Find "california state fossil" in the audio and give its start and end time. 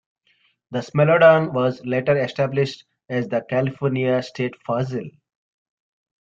3.47-5.07